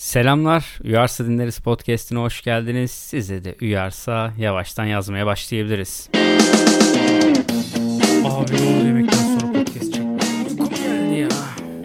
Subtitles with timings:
[0.00, 2.90] Selamlar, Uyarsa Dinleriz Podcast'ine hoş geldiniz.
[2.90, 6.10] Size de uyarsa yavaştan yazmaya başlayabiliriz.
[8.24, 11.28] Abi ne oldu yemekten sonra podcast geldi ya.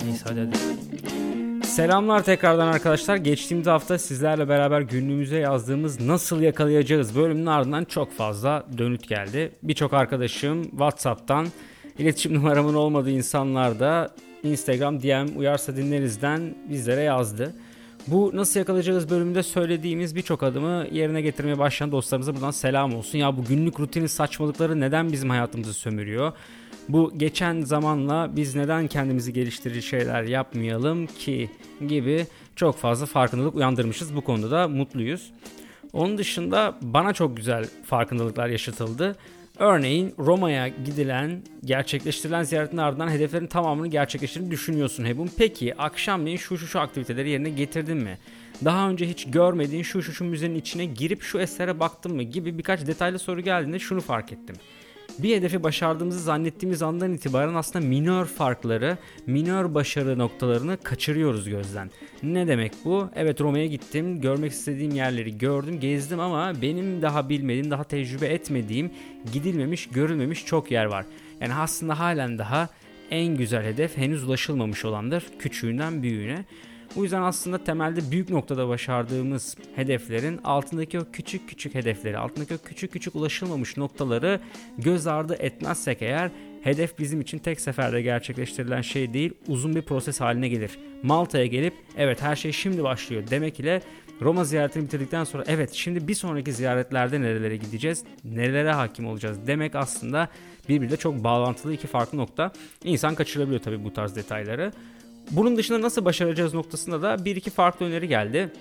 [0.05, 1.67] Neyse hadi hadi.
[1.67, 3.15] Selamlar tekrardan arkadaşlar.
[3.15, 9.52] Geçtiğimiz hafta sizlerle beraber günlüğümüze yazdığımız Nasıl Yakalayacağız bölümünün ardından çok fazla dönüt geldi.
[9.63, 11.47] Birçok arkadaşım WhatsApp'tan,
[11.97, 17.54] iletişim numaramın olmadığı insanlar da Instagram DM Uyarsa Dinleriz'den bizlere yazdı.
[18.08, 23.18] Bu nasıl yakalayacağız bölümünde söylediğimiz birçok adımı yerine getirmeye başlayan dostlarımıza buradan selam olsun.
[23.18, 26.32] Ya bu günlük rutinin saçmalıkları neden bizim hayatımızı sömürüyor?
[26.90, 31.49] Bu geçen zamanla biz neden kendimizi geliştirici şeyler yapmayalım ki
[31.88, 34.16] gibi çok fazla farkındalık uyandırmışız.
[34.16, 35.32] Bu konuda da mutluyuz.
[35.94, 39.16] Onun dışında bana çok güzel farkındalıklar yaşatıldı.
[39.59, 45.30] Örneğin Roma'ya gidilen, gerçekleştirilen ziyaretin ardından hedeflerin tamamını gerçekleştirdiğini düşünüyorsun Hebun.
[45.38, 48.18] Peki akşamleyin şu şu şu aktiviteleri yerine getirdin mi?
[48.66, 52.57] Daha önce hiç görmediğin şu şu şu müzenin içine girip şu esere baktın mı gibi
[52.57, 54.55] birkaç detaylı soru geldiğinde şunu fark ettim
[55.20, 61.91] bir hedefi başardığımızı zannettiğimiz andan itibaren aslında minör farkları, minör başarı noktalarını kaçırıyoruz gözden.
[62.24, 63.10] Ne demek bu?
[63.16, 68.91] Evet Roma'ya gittim, görmek istediğim yerleri gördüm, gezdim ama benim daha bilmediğim, daha tecrübe etmediğim,
[69.34, 71.06] gidilmemiş, görülmemiş çok yer var.
[71.41, 72.69] Yani aslında halen daha
[73.12, 76.46] en güzel hedef henüz ulaşılmamış olandır küçüğünden büyüğüne.
[76.96, 82.57] Bu yüzden aslında temelde büyük noktada başardığımız hedeflerin altındaki o küçük küçük hedefleri, altındaki o
[82.57, 84.40] küçük küçük ulaşılmamış noktaları
[84.78, 86.31] göz ardı etmezsek eğer
[86.63, 90.79] hedef bizim için tek seferde gerçekleştirilen şey değil, uzun bir proses haline gelir.
[91.03, 93.81] Malta'ya gelip evet her şey şimdi başlıyor demek ile
[94.22, 99.75] Roma ziyaretini bitirdikten sonra evet şimdi bir sonraki ziyaretlerde nerelere gideceğiz, nerelere hakim olacağız demek
[99.75, 100.29] aslında
[100.69, 102.51] birbiriyle çok bağlantılı iki farklı nokta.
[102.84, 104.72] İnsan kaçırabiliyor tabii bu tarz detayları.
[105.31, 108.51] Bunun dışında nasıl başaracağız noktasında da bir iki farklı öneri geldi.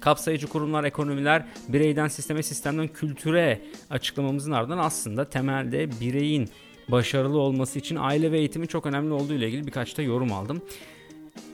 [0.00, 6.48] Kapsayıcı kurumlar, ekonomiler, bireyden sisteme, sistemden kültüre açıklamamızın ardından aslında temelde bireyin
[6.88, 10.62] başarılı olması için aile ve eğitimi çok önemli olduğu ile ilgili birkaç da yorum aldım.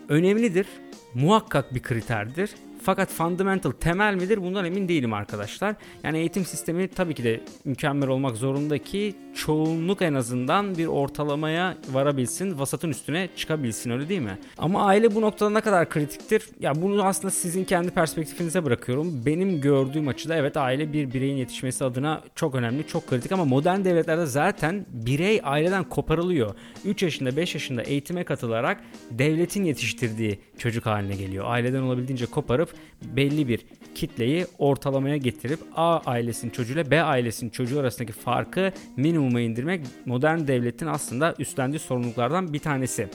[0.09, 0.67] Önemlidir,
[1.15, 2.51] muhakkak bir kriterdir
[2.85, 5.75] fakat fundamental temel midir bundan emin değilim arkadaşlar.
[6.03, 11.77] Yani eğitim sistemi tabii ki de mükemmel olmak zorunda ki çoğunluk en azından bir ortalamaya
[11.93, 14.39] varabilsin, vasatın üstüne çıkabilsin öyle değil mi?
[14.59, 16.49] Ama aile bu noktada ne kadar kritiktir?
[16.61, 19.27] Ya bunu aslında sizin kendi perspektifinize bırakıyorum.
[19.27, 23.85] Benim gördüğüm açıda evet aile bir bireyin yetişmesi adına çok önemli, çok kritik ama modern
[23.85, 26.55] devletlerde zaten birey aileden koparılıyor.
[26.85, 28.81] 3 yaşında, 5 yaşında eğitime katılarak
[29.11, 31.45] devletin yetiştirdiği çocuk haline geliyor.
[31.49, 33.61] Aileden olabildiğince koparıp belli bir
[33.95, 40.87] kitleyi ortalamaya getirip A ailesinin çocuğuyla B ailesinin çocuğu arasındaki farkı minimuma indirmek modern devletin
[40.87, 43.09] aslında üstlendiği sorumluluklardan bir tanesi.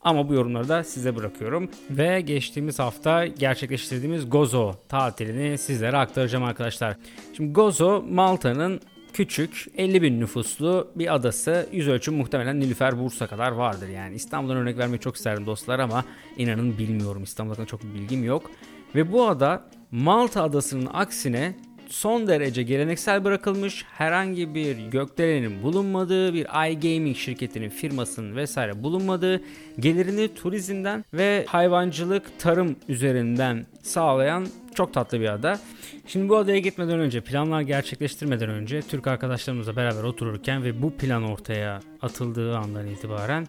[0.00, 1.70] Ama bu yorumları da size bırakıyorum.
[1.90, 6.96] Ve geçtiğimiz hafta gerçekleştirdiğimiz Gozo tatilini sizlere aktaracağım arkadaşlar.
[7.36, 8.80] Şimdi Gozo Malta'nın
[9.12, 11.68] küçük 50 bin nüfuslu bir adası.
[11.72, 14.14] Yüz ölçüm muhtemelen Nilüfer Bursa kadar vardır yani.
[14.14, 16.04] İstanbul'dan örnek vermek çok isterdim dostlar ama
[16.36, 17.22] inanın bilmiyorum.
[17.22, 18.50] İstanbul'dan çok bilgim yok.
[18.96, 21.54] Ve bu ada Malta adasının aksine
[21.88, 29.42] son derece geleneksel bırakılmış herhangi bir gökdelenin bulunmadığı bir iGaming şirketinin firmasının vesaire bulunmadığı
[29.78, 35.60] gelirini turizmden ve hayvancılık tarım üzerinden sağlayan çok tatlı bir ada.
[36.06, 41.22] Şimdi bu adaya gitmeden önce planlar gerçekleştirmeden önce Türk arkadaşlarımızla beraber otururken ve bu plan
[41.22, 43.46] ortaya atıldığı andan itibaren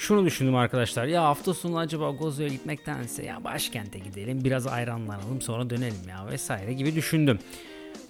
[0.00, 1.06] şunu düşündüm arkadaşlar.
[1.06, 6.72] Ya hafta sonu acaba Gozo'ya gitmektense ya başkente gidelim biraz ayranlanalım sonra dönelim ya vesaire
[6.72, 7.38] gibi düşündüm.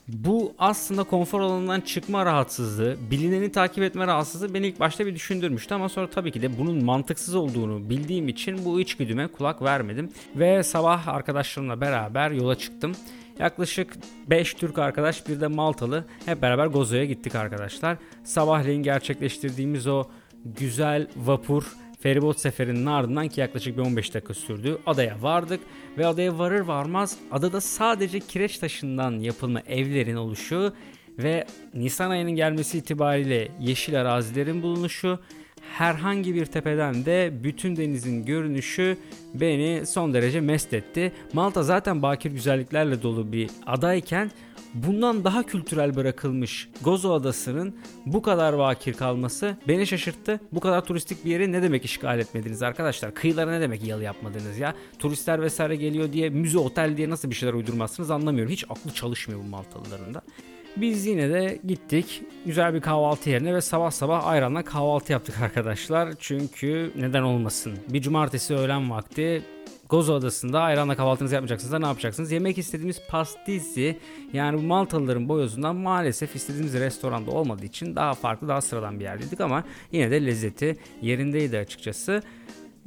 [0.09, 5.75] Bu aslında konfor alanından çıkma rahatsızlığı, bilineni takip etme rahatsızlığı beni ilk başta bir düşündürmüştü
[5.75, 10.63] ama sonra tabii ki de bunun mantıksız olduğunu bildiğim için bu içgüdüme kulak vermedim ve
[10.63, 12.93] sabah arkadaşlarımla beraber yola çıktım.
[13.39, 13.97] Yaklaşık
[14.31, 17.97] 5 Türk arkadaş bir de Maltalı hep beraber Gozo'ya gittik arkadaşlar.
[18.25, 20.05] Sabahleyin gerçekleştirdiğimiz o
[20.45, 21.65] güzel vapur
[22.01, 24.79] feribot seferinin ardından ki yaklaşık bir 15 dakika sürdü.
[24.87, 25.61] Adaya vardık
[25.99, 30.73] ve adaya varır varmaz adada sadece kireç taşından yapılma evlerin oluşu
[31.19, 35.19] ve Nisan ayının gelmesi itibariyle yeşil arazilerin bulunuşu
[35.79, 38.97] herhangi bir tepeden de bütün denizin görünüşü
[39.35, 41.13] beni son derece mest etti.
[41.33, 44.31] Malta zaten bakir güzelliklerle dolu bir adayken
[44.75, 47.77] bundan daha kültürel bırakılmış Gozo Adası'nın
[48.07, 50.41] bu kadar vakir kalması beni şaşırttı.
[50.53, 53.15] Bu kadar turistik bir yeri ne demek işgal etmediniz arkadaşlar?
[53.15, 54.75] Kıyılara ne demek yalı yapmadınız ya?
[54.99, 58.53] Turistler vesaire geliyor diye müze otel diye nasıl bir şeyler uydurmazsınız anlamıyorum.
[58.53, 60.23] Hiç aklı çalışmıyor bu Maltalıların da.
[60.77, 66.15] Biz yine de gittik güzel bir kahvaltı yerine ve sabah sabah ayranla kahvaltı yaptık arkadaşlar.
[66.19, 67.79] Çünkü neden olmasın?
[67.89, 69.43] Bir cumartesi öğlen vakti
[69.91, 72.33] Gozo Adası'nda ayranla kahvaltınızı yapmayacaksınız da ne yapacaksınız?
[72.33, 73.99] Yemek istediğimiz pastisi
[74.33, 79.41] yani bu Maltalıların boyozundan maalesef istediğimiz restoranda olmadığı için daha farklı daha sıradan bir yerdeydik
[79.41, 82.23] ama yine de lezzeti yerindeydi açıkçası.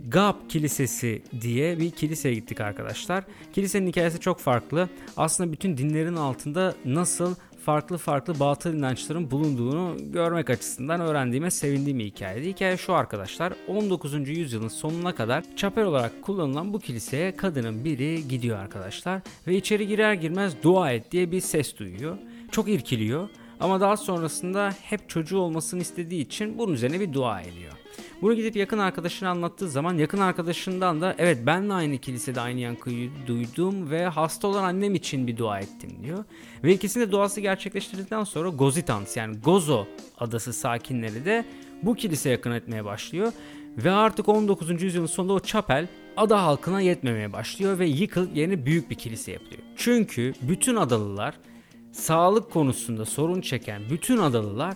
[0.07, 3.23] Gap Kilisesi diye bir kiliseye gittik arkadaşlar.
[3.53, 4.89] Kilisenin hikayesi çok farklı.
[5.17, 12.05] Aslında bütün dinlerin altında nasıl farklı farklı batıl inançların bulunduğunu görmek açısından öğrendiğime sevindiğim bir
[12.05, 12.49] hikayeydi.
[12.49, 14.29] Hikaye şu arkadaşlar 19.
[14.29, 20.13] yüzyılın sonuna kadar çapel olarak kullanılan bu kiliseye kadının biri gidiyor arkadaşlar ve içeri girer
[20.13, 22.17] girmez dua et diye bir ses duyuyor.
[22.51, 23.29] Çok irkiliyor
[23.59, 27.82] ama daha sonrasında hep çocuğu olmasını istediği için bunun üzerine bir dua ediyor.
[28.21, 32.59] Bunu gidip yakın arkadaşına anlattığı zaman yakın arkadaşından da evet ben de aynı kilisede aynı
[32.59, 36.23] yankıyı duydum ve hasta olan annem için bir dua ettim diyor.
[36.63, 39.87] Ve ikisinin de duası gerçekleştirdikten sonra Gozitans yani Gozo
[40.17, 41.45] adası sakinleri de
[41.83, 43.31] bu kilise yakın etmeye başlıyor.
[43.77, 44.81] Ve artık 19.
[44.81, 45.87] yüzyılın sonunda o çapel
[46.17, 49.61] ada halkına yetmemeye başlıyor ve yıkılıp yerine büyük bir kilise yapılıyor.
[49.75, 51.35] Çünkü bütün adalılar
[51.91, 54.73] sağlık konusunda sorun çeken bütün adalılar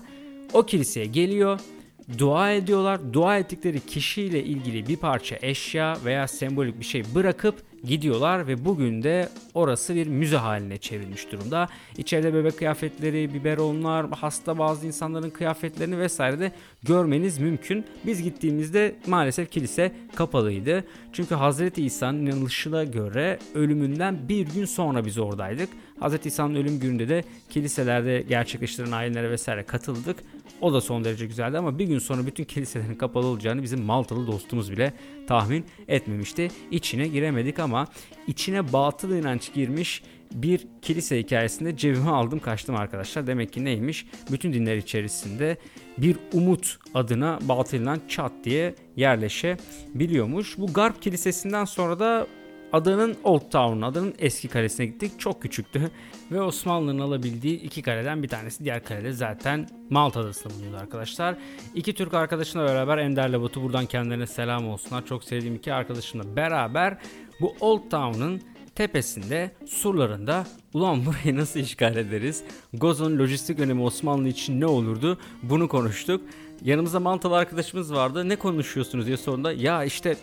[0.54, 1.60] o kiliseye geliyor
[2.18, 3.14] dua ediyorlar.
[3.14, 9.04] Dua ettikleri kişiyle ilgili bir parça eşya veya sembolik bir şey bırakıp gidiyorlar ve bugün
[9.04, 11.68] de orası bir müze haline çevrilmiş durumda.
[11.98, 16.52] İçeride bebek kıyafetleri, biberonlar, hasta bazı insanların kıyafetlerini vesaire de
[16.84, 17.86] görmeniz mümkün.
[18.06, 20.84] Biz gittiğimizde maalesef kilise kapalıydı.
[21.14, 25.70] Çünkü Hazreti İsa'nın inanılışına göre ölümünden bir gün sonra biz oradaydık.
[26.00, 30.18] Hazreti İsa'nın ölüm gününde de kiliselerde gerçekleştirilen ayinlere vesaire katıldık.
[30.62, 34.28] O da son derece güzeldi ama bir gün sonra bütün kiliselerin kapalı olacağını bizim Maltalı
[34.28, 34.94] dostumuz bile
[35.28, 36.48] tahmin etmemişti.
[36.72, 37.88] İçine giremedik ama
[38.28, 43.28] içine batıl inanç girmiş bir kilise hikayesinde cebime aldım kaçtım arkadaşlar.
[43.28, 44.06] Demek ki neymiş?
[44.32, 45.58] Bütün dinler içerisinde
[45.98, 50.58] bir umut adına batıl inanç çat diye yerleşebiliyormuş.
[50.58, 52.28] Bu Garp Kilisesi'nden sonra da
[52.74, 55.12] adanın Old Town, adanın eski kalesine gittik.
[55.20, 55.92] Çok küçüktü
[56.32, 58.64] ve Osmanlı'nın alabildiği iki kaleden bir tanesi.
[58.64, 61.36] Diğer kalede zaten Malta adasında bulunuyordu arkadaşlar.
[61.76, 65.06] İki Türk arkadaşımla beraber Ender'le Batu buradan kendilerine selam olsunlar.
[65.06, 66.98] Çok sevdiğim iki arkadaşımla beraber
[67.42, 68.42] bu Old Town'ın
[68.76, 72.44] tepesinde, surlarında ulan burayı nasıl işgal ederiz?
[72.74, 75.18] Gozon lojistik önemi Osmanlı için ne olurdu?
[75.44, 76.22] Bunu konuştuk.
[76.62, 78.30] Yanımızda Maltalı arkadaşımız vardı.
[78.30, 80.18] Ne konuşuyorsunuz diye sorduğunda ya işte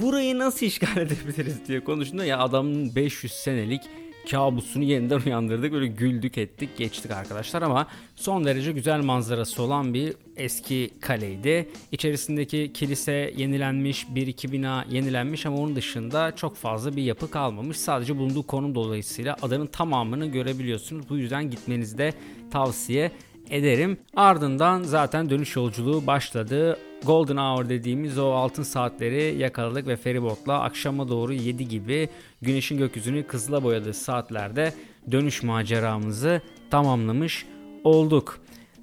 [0.00, 3.82] burayı nasıl işgal edebiliriz diye konuştuğunda ya adamın 500 senelik
[4.30, 5.72] kabusunu yeniden uyandırdık.
[5.72, 7.86] Böyle güldük ettik geçtik arkadaşlar ama
[8.16, 11.68] son derece güzel manzarası olan bir eski kaleydi.
[11.92, 17.76] İçerisindeki kilise yenilenmiş, bir iki bina yenilenmiş ama onun dışında çok fazla bir yapı kalmamış.
[17.76, 21.08] Sadece bulunduğu konum dolayısıyla adanın tamamını görebiliyorsunuz.
[21.08, 22.14] Bu yüzden gitmenizi de
[22.50, 23.12] tavsiye
[23.50, 23.98] ederim.
[24.16, 26.78] Ardından zaten dönüş yolculuğu başladı.
[27.04, 32.08] Golden Hour dediğimiz o altın saatleri yakaladık ve feribotla akşama doğru 7 gibi
[32.42, 34.72] güneşin gökyüzünü kızıla boyadığı saatlerde
[35.10, 36.40] dönüş maceramızı
[36.70, 37.46] tamamlamış
[37.84, 38.40] olduk.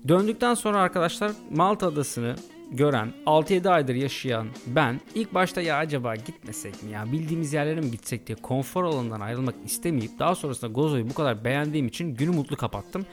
[0.08, 2.36] Döndükten sonra arkadaşlar Malta adasını
[2.72, 7.92] gören 6-7 aydır yaşayan ben ilk başta ya acaba gitmesek mi ya bildiğimiz yerlere mi
[7.92, 12.58] gitsek diye konfor alanından ayrılmak istemeyip daha sonrasında Gozo'yu bu kadar beğendiğim için günü mutlu
[12.58, 13.06] kapattım.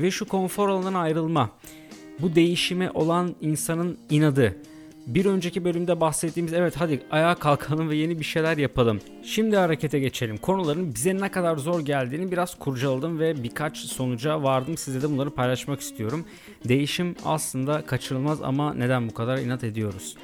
[0.00, 1.50] Ve şu konfor alanından ayrılma
[2.20, 4.56] bu değişime olan insanın inadı.
[5.06, 9.00] Bir önceki bölümde bahsettiğimiz evet hadi ayağa kalkalım ve yeni bir şeyler yapalım.
[9.22, 10.36] Şimdi harekete geçelim.
[10.36, 14.76] Konuların bize ne kadar zor geldiğini biraz kurcaladım ve birkaç sonuca vardım.
[14.76, 16.24] Size de bunları paylaşmak istiyorum.
[16.68, 20.16] Değişim aslında kaçırılmaz ama neden bu kadar inat ediyoruz?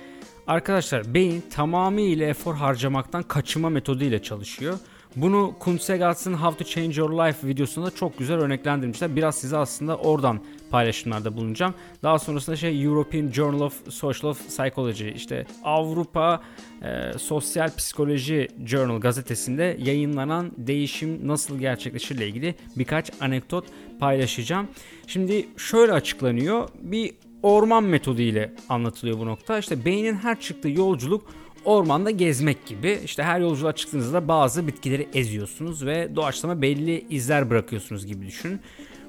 [0.46, 4.78] Arkadaşlar beyin tamamıyla efor harcamaktan kaçınma metoduyla çalışıyor.
[5.16, 9.16] Bunu Kunsegats'ın How to Change Your Life videosunda çok güzel örneklendirmişler.
[9.16, 10.40] Biraz size aslında oradan
[10.70, 11.74] paylaşımlarda bulunacağım.
[12.02, 16.42] Daha sonrasında şey European Journal of Social Psychology işte Avrupa
[16.82, 23.64] e, Sosyal Psikoloji Journal gazetesinde yayınlanan değişim nasıl gerçekleşir ile ilgili birkaç anekdot
[24.00, 24.68] paylaşacağım.
[25.06, 26.68] Şimdi şöyle açıklanıyor.
[26.82, 29.58] Bir orman metodu ile anlatılıyor bu nokta.
[29.58, 31.26] İşte beynin her çıktığı yolculuk
[31.64, 32.98] ormanda gezmek gibi.
[33.04, 38.60] İşte her yolculuğa çıktığınızda bazı bitkileri eziyorsunuz ve doğaçlama belli izler bırakıyorsunuz gibi düşünün.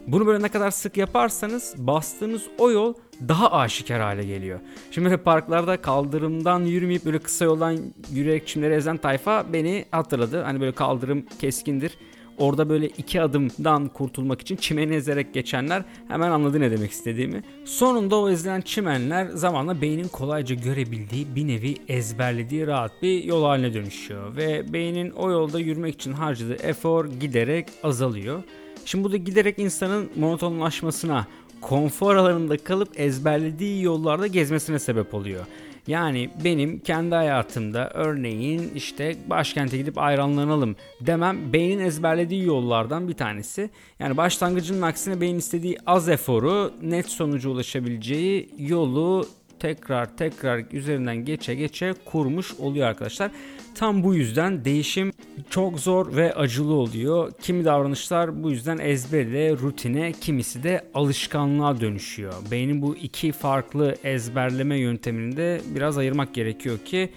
[0.08, 2.94] Bunu böyle ne kadar sık yaparsanız bastığınız o yol
[3.28, 4.60] daha aşikar hale geliyor.
[4.92, 7.78] Şimdi böyle parklarda kaldırımdan yürümeyip böyle kısa yoldan
[8.12, 10.42] yürüyerek çimleri ezen tayfa beni hatırladı.
[10.42, 11.98] Hani böyle kaldırım keskindir.
[12.38, 17.44] Orada böyle iki adımdan kurtulmak için çimeni ezerek geçenler hemen anladı ne demek istediğimi.
[17.66, 23.74] Sonunda o ezilen çimenler zamanla beynin kolayca görebildiği bir nevi ezberlediği rahat bir yol haline
[23.74, 24.36] dönüşüyor.
[24.36, 28.44] Ve beynin o yolda yürümek için harcadığı efor giderek azalıyor.
[28.86, 31.28] Şimdi bu da giderek insanın monotonlaşmasına,
[31.62, 35.46] konfor alanında kalıp ezberlediği yollarda gezmesine sebep oluyor.
[35.88, 43.70] Yani benim kendi hayatımda örneğin işte başkente gidip ayranlanalım demem beynin ezberlediği yollardan bir tanesi.
[44.00, 49.28] Yani başlangıcının aksine beyin istediği az eforu net sonuca ulaşabileceği yolu
[49.60, 53.32] tekrar tekrar üzerinden geçe geçe kurmuş oluyor arkadaşlar.
[53.76, 55.12] Tam bu yüzden değişim
[55.50, 57.32] çok zor ve acılı oluyor.
[57.42, 62.34] Kimi davranışlar bu yüzden ezberle, rutine, kimisi de alışkanlığa dönüşüyor.
[62.52, 67.10] Beynin bu iki farklı ezberleme yöntemini de biraz ayırmak gerekiyor ki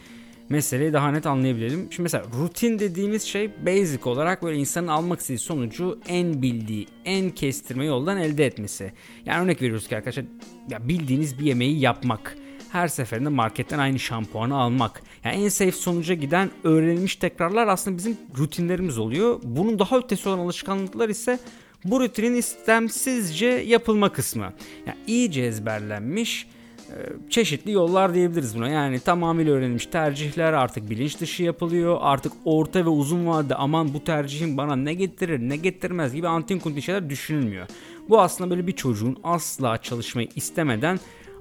[0.49, 1.81] meseleyi daha net anlayabilelim.
[1.91, 7.31] Şimdi mesela rutin dediğimiz şey basic olarak böyle insanın almak istediği sonucu en bildiği, en
[7.31, 8.93] kestirme yoldan elde etmesi.
[9.27, 10.25] Yani örnek veriyoruz ki arkadaşlar
[10.71, 12.37] ya bildiğiniz bir yemeği yapmak
[12.71, 15.03] her seferinde marketten aynı şampuanı almak.
[15.25, 19.41] Yani en safe sonuca giden öğrenilmiş tekrarlar aslında bizim rutinlerimiz oluyor.
[19.43, 21.39] Bunun daha ötesi olan alışkanlıklar ise
[21.85, 24.53] bu rutinin istemsizce yapılma kısmı.
[24.87, 26.47] Yani iyice ezberlenmiş
[26.89, 28.69] e, çeşitli yollar diyebiliriz buna.
[28.69, 31.99] Yani tamamıyla öğrenilmiş tercihler artık bilinç dışı yapılıyor.
[32.01, 36.59] Artık orta ve uzun vadede aman bu tercihim bana ne getirir ne getirmez gibi antin
[36.59, 37.67] kuntin şeyler düşünülmüyor.
[38.09, 41.01] Bu aslında böyle bir çocuğun asla çalışmayı istemeden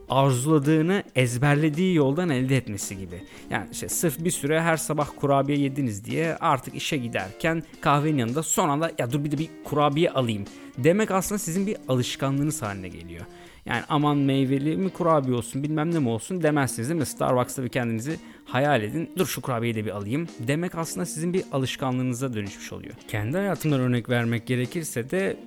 [0.10, 3.22] arzuladığını ezberlediği yoldan elde etmesi gibi.
[3.50, 8.44] Yani işte sırf bir süre her sabah kurabiye yediniz diye artık işe giderken kahvenin yanında
[8.44, 10.46] son anda ya dur bir de bir kurabiye alayım
[10.78, 13.26] demek aslında sizin bir alışkanlığınız haline geliyor.
[13.66, 17.06] Yani aman meyveli mi kurabiye olsun bilmem ne mi olsun demezsiniz değil mi?
[17.06, 19.10] Starbucks'ta bir kendinizi hayal edin.
[19.18, 20.28] Dur şu kurabiyeyi de bir alayım.
[20.40, 22.94] Demek aslında sizin bir alışkanlığınıza dönüşmüş oluyor.
[23.08, 25.38] Kendi hayatımdan örnek vermek gerekirse de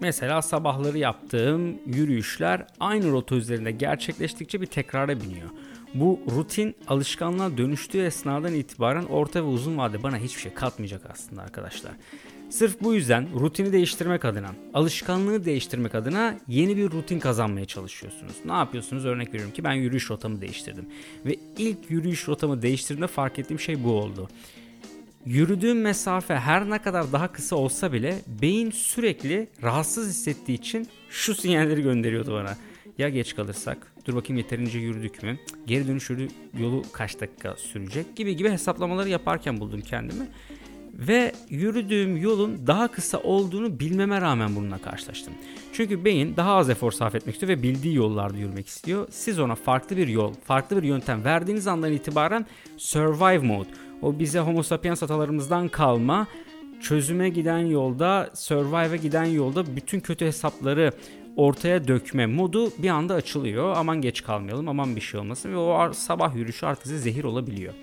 [0.00, 5.48] Mesela sabahları yaptığım yürüyüşler aynı rota üzerinde gerçekleştikçe bir tekrara biniyor.
[5.94, 11.42] Bu rutin alışkanlığa dönüştüğü esnadan itibaren orta ve uzun vade bana hiçbir şey katmayacak aslında
[11.42, 11.92] arkadaşlar.
[12.50, 18.34] Sırf bu yüzden rutini değiştirmek adına, alışkanlığı değiştirmek adına yeni bir rutin kazanmaya çalışıyorsunuz.
[18.44, 19.06] Ne yapıyorsunuz?
[19.06, 20.86] Örnek veriyorum ki ben yürüyüş rotamı değiştirdim.
[21.26, 24.28] Ve ilk yürüyüş rotamı değiştirdiğimde fark ettiğim şey bu oldu.
[25.28, 31.34] Yürüdüğüm mesafe her ne kadar daha kısa olsa bile beyin sürekli rahatsız hissettiği için şu
[31.34, 32.56] sinyalleri gönderiyordu bana.
[32.98, 36.10] Ya geç kalırsak, dur bakayım yeterince yürüdük mü, geri dönüş
[36.58, 40.28] yolu kaç dakika sürecek gibi gibi hesaplamaları yaparken buldum kendimi.
[40.94, 45.34] Ve yürüdüğüm yolun daha kısa olduğunu bilmeme rağmen bununla karşılaştım.
[45.72, 49.08] Çünkü beyin daha az efor sarf etmek istiyor ve bildiği yollarda yürümek istiyor.
[49.10, 53.68] Siz ona farklı bir yol, farklı bir yöntem verdiğiniz andan itibaren survive mode,
[54.02, 56.26] o bize homo sapiens atalarımızdan kalma
[56.80, 60.92] çözüme giden yolda, survive'e giden yolda bütün kötü hesapları
[61.36, 63.74] ortaya dökme modu bir anda açılıyor.
[63.76, 67.74] Aman geç kalmayalım, aman bir şey olmasın ve o sabah yürüyüşü artık size zehir olabiliyor.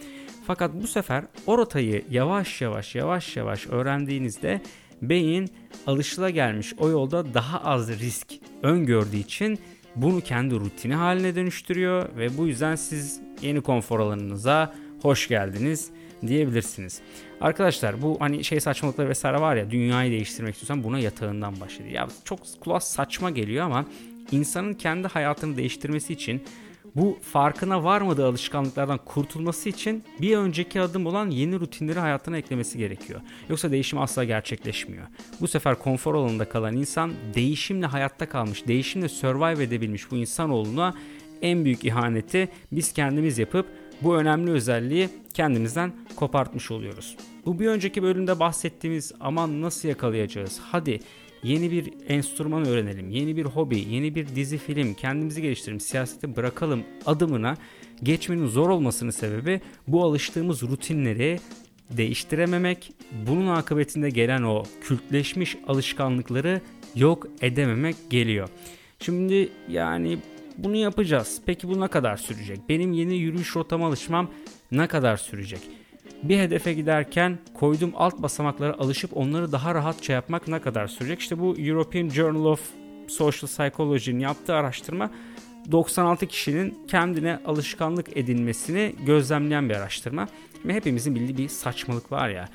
[0.48, 4.62] Fakat bu sefer o rotayı yavaş yavaş yavaş yavaş öğrendiğinizde
[5.02, 5.50] beyin
[5.88, 8.28] alışılagelmiş o yolda daha az risk
[8.64, 9.60] öngördüğü için
[9.96, 15.90] bunu kendi rutini haline dönüştürüyor ve bu yüzden siz yeni konfor alanınıza hoş geldiniz
[16.28, 17.02] diyebilirsiniz.
[17.42, 21.88] Arkadaşlar bu hani şey saçmalıkları vesaire var ya dünyayı değiştirmek istiyorsan buna yatağından başladı.
[21.88, 23.86] Ya çok kulağa saçma geliyor ama
[24.32, 26.44] insanın kendi hayatını değiştirmesi için
[26.96, 33.22] bu farkına varmadığı alışkanlıklardan kurtulması için bir önceki adım olan yeni rutinleri hayatına eklemesi gerekiyor.
[33.50, 35.06] Yoksa değişim asla gerçekleşmiyor.
[35.42, 40.94] Bu sefer konfor alanında kalan insan değişimle hayatta kalmış, değişimle survive edebilmiş bu insanoğluna
[41.42, 43.66] en büyük ihaneti biz kendimiz yapıp
[44.02, 47.18] bu önemli özelliği kendimizden kopartmış oluyoruz.
[47.46, 50.60] Bu bir önceki bölümde bahsettiğimiz aman nasıl yakalayacağız?
[50.64, 51.00] Hadi
[51.44, 56.84] yeni bir enstrüman öğrenelim, yeni bir hobi, yeni bir dizi film, kendimizi geliştirelim, siyaseti bırakalım
[57.06, 57.58] adımına
[58.04, 61.40] geçmenin zor olmasının sebebi bu alıştığımız rutinleri
[61.90, 62.94] değiştirememek,
[63.28, 66.62] bunun akıbetinde gelen o kültleşmiş alışkanlıkları
[66.96, 68.50] yok edememek geliyor.
[69.00, 70.18] Şimdi yani
[70.58, 71.42] bunu yapacağız.
[71.46, 72.60] Peki bu ne kadar sürecek?
[72.70, 74.30] Benim yeni yürüyüş rotama alışmam
[74.72, 75.60] ne kadar sürecek?
[76.24, 81.20] Bir hedefe giderken koyduğum alt basamaklara alışıp onları daha rahatça yapmak ne kadar sürecek?
[81.20, 82.62] İşte bu European Journal of
[83.08, 85.12] Social Psychology'nin yaptığı araştırma
[85.72, 90.28] 96 kişinin kendine alışkanlık edinmesini gözlemleyen bir araştırma.
[90.66, 92.50] Ve hepimizin bildiği bir saçmalık var ya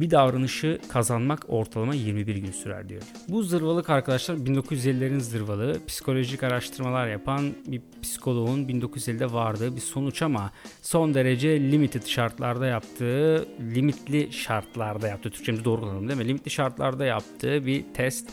[0.00, 3.02] bir davranışı kazanmak ortalama 21 gün sürer diyor.
[3.28, 5.76] Bu zırvalık arkadaşlar 1950'lerin zırvalığı.
[5.86, 10.50] Psikolojik araştırmalar yapan bir psikoloğun 1950'de vardığı bir sonuç ama
[10.82, 16.28] son derece limited şartlarda yaptığı, limitli şartlarda yaptığı, Türkçemizi doğru kullanalım değil mi?
[16.28, 18.30] Limitli şartlarda yaptığı bir test.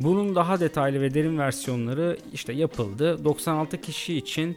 [0.00, 3.24] Bunun daha detaylı ve derin versiyonları işte yapıldı.
[3.24, 4.56] 96 kişi için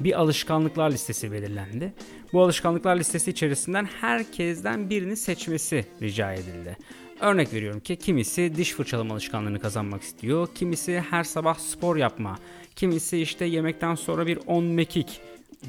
[0.00, 1.92] bir alışkanlıklar listesi belirlendi.
[2.32, 6.76] Bu alışkanlıklar listesi içerisinden herkesten birini seçmesi rica edildi.
[7.20, 12.38] Örnek veriyorum ki kimisi diş fırçalama alışkanlığını kazanmak istiyor, kimisi her sabah spor yapma,
[12.76, 15.20] kimisi işte yemekten sonra bir 10 mekik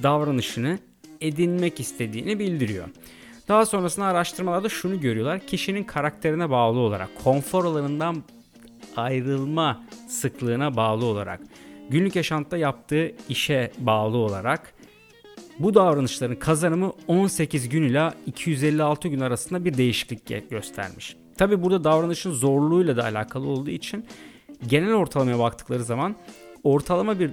[0.03, 0.79] davranışını
[1.21, 2.88] edinmek istediğini bildiriyor.
[3.47, 5.39] Daha sonrasında araştırmalarda şunu görüyorlar.
[5.47, 8.24] Kişinin karakterine bağlı olarak, konfor alanından
[8.95, 11.41] ayrılma sıklığına bağlı olarak,
[11.89, 14.74] günlük yaşantıda yaptığı işe bağlı olarak
[15.60, 21.15] bu davranışların kazanımı 18 gün ila 256 gün arasında bir değişiklik göstermiş.
[21.38, 24.06] Tabi burada davranışın zorluğuyla da alakalı olduğu için
[24.67, 26.15] genel ortalamaya baktıkları zaman
[26.63, 27.32] ortalama bir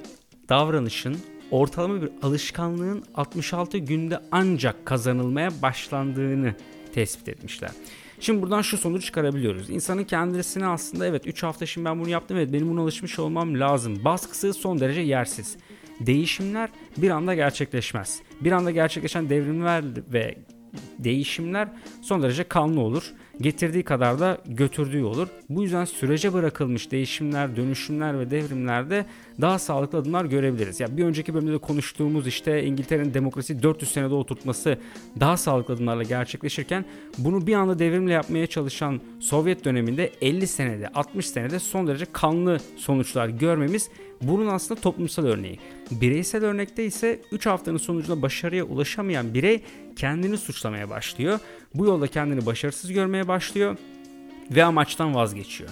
[0.48, 1.16] davranışın,
[1.50, 6.54] ortalama bir alışkanlığın 66 günde ancak kazanılmaya başlandığını
[6.94, 7.70] tespit etmişler.
[8.24, 9.70] Şimdi buradan şu sonucu çıkarabiliyoruz.
[9.70, 13.60] İnsanın kendisine aslında evet 3 hafta şimdi ben bunu yaptım evet benim buna alışmış olmam
[13.60, 14.04] lazım.
[14.04, 15.56] Baskısı son derece yersiz.
[16.00, 18.20] Değişimler bir anda gerçekleşmez.
[18.40, 20.38] Bir anda gerçekleşen devrimler ve
[20.98, 21.68] değişimler
[22.02, 23.12] son derece kanlı olur.
[23.40, 25.28] Getirdiği kadar da götürdüğü olur.
[25.48, 29.06] Bu yüzden sürece bırakılmış değişimler, dönüşümler ve devrimlerde
[29.40, 30.80] daha sağlıklı adımlar görebiliriz.
[30.80, 34.78] Ya bir önceki bölümde de konuştuğumuz işte İngiltere'nin demokrasi 400 senede oturtması
[35.20, 36.84] daha sağlıklı adımlarla gerçekleşirken
[37.18, 42.58] bunu bir anda devrimle yapmaya çalışan Sovyet döneminde 50 senede, 60 senede son derece kanlı
[42.76, 43.90] sonuçlar görmemiz
[44.22, 45.58] bunun aslında toplumsal örneği.
[45.90, 49.62] Bireysel örnekte ise 3 haftanın sonucunda başarıya ulaşamayan birey
[49.96, 51.38] kendini suçlamaya başlıyor.
[51.74, 53.76] Bu yolda kendini başarısız görmeye başlıyor
[54.50, 55.70] ve amaçtan vazgeçiyor.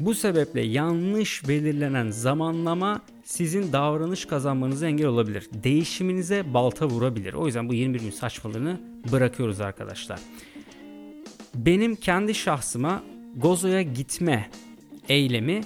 [0.00, 5.48] Bu sebeple yanlış belirlenen zamanlama sizin davranış kazanmanıza engel olabilir.
[5.52, 7.32] Değişiminize balta vurabilir.
[7.32, 8.80] O yüzden bu 21 gün saçmalığını
[9.12, 10.20] bırakıyoruz arkadaşlar.
[11.54, 13.02] Benim kendi şahsıma
[13.36, 14.50] Gozo'ya gitme
[15.08, 15.60] eylemi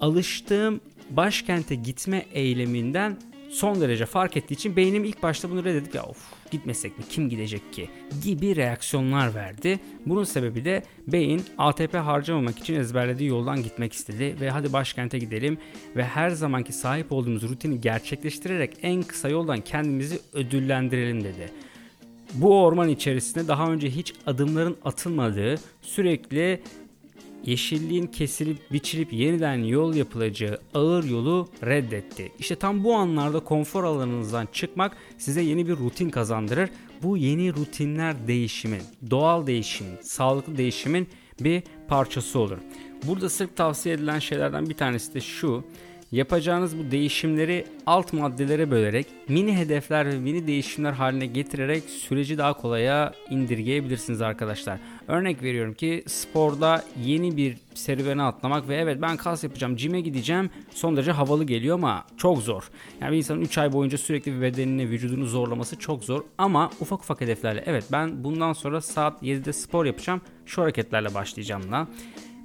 [0.00, 3.16] alıştığım başkente gitme eyleminden
[3.50, 6.18] son derece fark ettiği için beynim ilk başta bunu reddedik ya of
[6.50, 7.90] gitmesek mi kim gidecek ki
[8.22, 9.80] gibi reaksiyonlar verdi.
[10.06, 15.58] Bunun sebebi de beyin ATP harcamamak için ezberlediği yoldan gitmek istedi ve hadi başkente gidelim
[15.96, 21.52] ve her zamanki sahip olduğumuz rutini gerçekleştirerek en kısa yoldan kendimizi ödüllendirelim dedi.
[22.34, 26.62] Bu orman içerisinde daha önce hiç adımların atılmadığı, sürekli
[27.44, 32.32] yeşilliğin kesilip biçilip yeniden yol yapılacağı ağır yolu reddetti.
[32.38, 36.70] İşte tam bu anlarda konfor alanınızdan çıkmak size yeni bir rutin kazandırır.
[37.02, 41.08] Bu yeni rutinler değişimin, doğal değişimin, sağlıklı değişimin
[41.40, 42.58] bir parçası olur.
[43.06, 45.64] Burada sırf tavsiye edilen şeylerden bir tanesi de şu.
[46.12, 52.52] Yapacağınız bu değişimleri alt maddelere bölerek mini hedefler ve mini değişimler haline getirerek süreci daha
[52.52, 54.78] kolaya indirgeyebilirsiniz arkadaşlar.
[55.08, 60.50] Örnek veriyorum ki sporda yeni bir serüvene atlamak ve evet ben kas yapacağım, cime gideceğim
[60.70, 62.70] son derece havalı geliyor ama çok zor.
[63.00, 67.00] Yani bir insanın 3 ay boyunca sürekli bir bedenini, vücudunu zorlaması çok zor ama ufak
[67.00, 71.88] ufak hedeflerle evet ben bundan sonra saat 7'de spor yapacağım, şu hareketlerle başlayacağım da.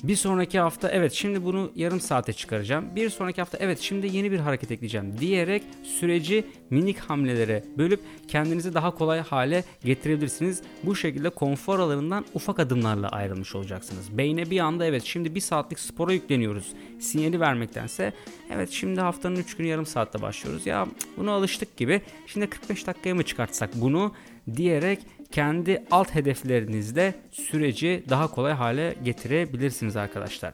[0.04, 2.96] Bir sonraki hafta evet şimdi bunu yarım saate çıkaracağım.
[2.96, 8.74] Bir sonraki hafta evet şimdi yeni bir hareket ekleyeceğim diyerek süreci minik hamlelere bölüp kendinizi
[8.74, 10.62] daha kolay hale getirebilirsiniz.
[10.84, 14.18] Bu şekilde konfor alanından ufak adımlarla ayrılmış olacaksınız.
[14.18, 16.74] Beyne bir anda evet şimdi bir saatlik spora yükleniyoruz.
[17.00, 18.13] Sinyali vermektense
[18.52, 20.68] evet şimdi haftanın 3 günü yarım saatte başlıyoruz.
[20.68, 20.88] Ya
[21.18, 22.02] buna alıştık gibi.
[22.28, 24.13] Şimdi 45 dakikaya mı çıkartsak bunu
[24.56, 25.00] diyerek
[25.34, 30.54] kendi alt hedeflerinizle süreci daha kolay hale getirebilirsiniz arkadaşlar.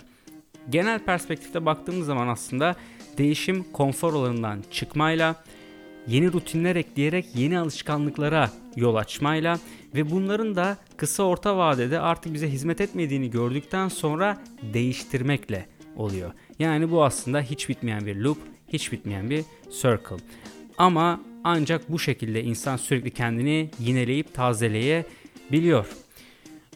[0.70, 2.76] Genel perspektifte baktığımız zaman aslında
[3.18, 5.36] değişim konfor alanından çıkmayla,
[6.08, 9.60] yeni rutinler ekleyerek yeni alışkanlıklara yol açmayla
[9.96, 14.42] ve bunların da kısa orta vadede artık bize hizmet etmediğini gördükten sonra
[14.74, 15.66] değiştirmekle
[15.96, 16.32] oluyor.
[16.60, 18.38] Yani bu aslında hiç bitmeyen bir loop,
[18.68, 20.18] hiç bitmeyen bir circle.
[20.78, 25.86] Ama ancak bu şekilde insan sürekli kendini yineleyip tazeleyebiliyor.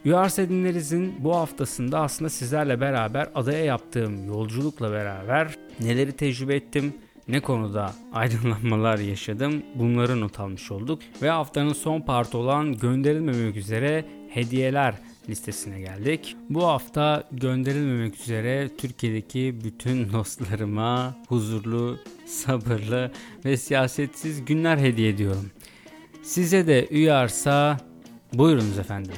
[0.06, 6.94] Uyars Edinleriz'in bu haftasında aslında sizlerle beraber adaya yaptığım yolculukla beraber neleri tecrübe ettim,
[7.28, 11.02] ne konuda aydınlanmalar yaşadım bunları not almış olduk.
[11.22, 14.96] Ve haftanın son partı olan gönderilmemek üzere hediyeler
[15.30, 16.36] listesine geldik.
[16.50, 23.12] Bu hafta gönderilmemek üzere Türkiye'deki bütün dostlarıma huzurlu, sabırlı
[23.46, 25.52] ve siyasetsiz günler hediye ediyorum.
[26.24, 27.78] Size de uyarsa
[28.34, 29.16] buyurunuz efendim.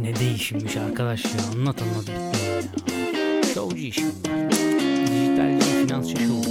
[0.00, 3.42] Ne değişimmiş arkadaş ya anlat anlat bitmiyor ya.
[3.54, 4.50] Şovcu işim var.
[5.06, 6.49] Dijitalci finansçı şovu.